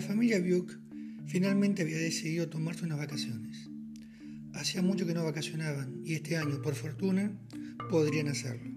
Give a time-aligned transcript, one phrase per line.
[0.00, 0.78] familia Buick
[1.26, 3.68] finalmente había decidido tomarse unas vacaciones.
[4.54, 7.32] Hacía mucho que no vacacionaban y este año, por fortuna,
[7.90, 8.70] podrían hacerlo.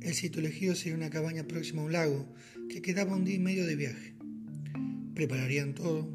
[0.00, 2.34] El sitio elegido sería una cabaña próxima a un lago
[2.68, 4.14] que quedaba un día y medio de viaje.
[5.14, 6.08] Prepararían todo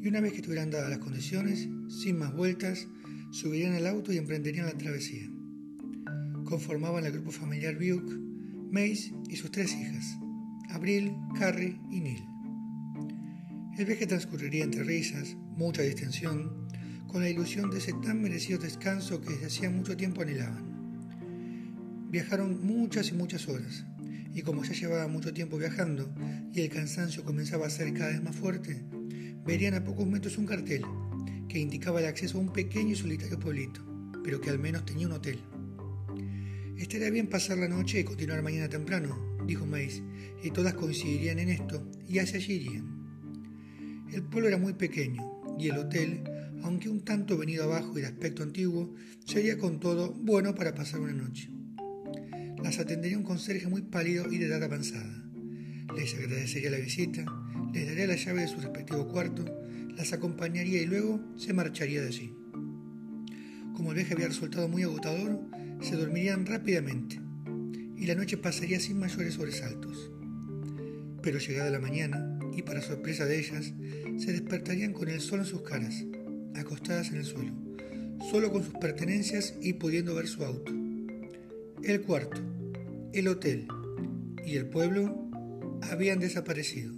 [0.00, 2.86] y una vez que estuvieran dadas las condiciones, sin más vueltas,
[3.32, 5.28] subirían al auto y emprenderían la travesía.
[6.44, 8.04] Conformaban el grupo familiar Buick,
[8.70, 10.18] Mace y sus tres hijas,
[10.70, 12.33] Abril, Carrie y Neil.
[13.76, 16.68] El viaje transcurriría entre risas, mucha distensión,
[17.08, 22.06] con la ilusión de ese tan merecido descanso que desde hacía mucho tiempo anhelaban.
[22.08, 23.84] Viajaron muchas y muchas horas,
[24.32, 26.14] y como ya llevaba mucho tiempo viajando
[26.52, 28.80] y el cansancio comenzaba a ser cada vez más fuerte,
[29.44, 30.84] verían a pocos metros un cartel
[31.48, 33.84] que indicaba el acceso a un pequeño y solitario pueblito,
[34.22, 35.40] pero que al menos tenía un hotel.
[36.76, 40.00] Estaría bien pasar la noche y continuar mañana temprano, dijo Mace,
[40.44, 42.93] y todas coincidirían en esto, y hacia allí irían.
[44.14, 46.22] El pueblo era muy pequeño y el hotel,
[46.62, 48.94] aunque un tanto venido abajo y de aspecto antiguo,
[49.26, 51.50] sería con todo bueno para pasar una noche.
[52.62, 55.20] Las atendería un conserje muy pálido y de edad avanzada.
[55.96, 57.24] Les agradecería la visita,
[57.72, 59.44] les daría la llave de su respectivo cuarto,
[59.96, 62.32] las acompañaría y luego se marcharía de allí.
[63.74, 65.40] Como el viaje había resultado muy agotador,
[65.80, 67.20] se dormirían rápidamente
[67.96, 70.12] y la noche pasaría sin mayores sobresaltos.
[71.20, 73.72] Pero llegada la mañana, y para sorpresa de ellas,
[74.18, 76.04] se despertarían con el sol en sus caras,
[76.54, 77.52] acostadas en el suelo,
[78.30, 80.72] solo con sus pertenencias y pudiendo ver su auto.
[81.82, 82.40] El cuarto,
[83.12, 83.68] el hotel
[84.46, 85.28] y el pueblo
[85.82, 86.92] habían desaparecido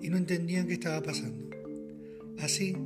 [0.00, 1.50] y no entendían qué estaba pasando.
[2.38, 2.76] Así,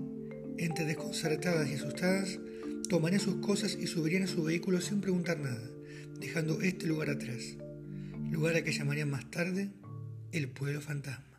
[0.59, 2.41] entre desconcertadas y asustadas,
[2.89, 5.71] tomarían sus cosas y subirían a su vehículo sin preguntar nada,
[6.19, 7.57] dejando este lugar atrás,
[8.31, 9.71] lugar a que llamarían más tarde
[10.33, 11.34] el pueblo fantasma.